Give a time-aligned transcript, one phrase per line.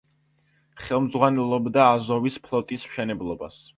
[0.85, 3.63] ხელმძღვანელობდა აზოვის ფლოტის მშენებლობას.